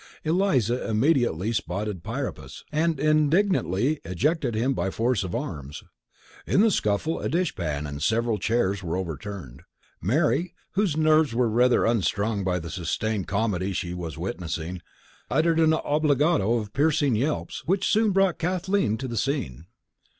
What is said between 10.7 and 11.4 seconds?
whose nerves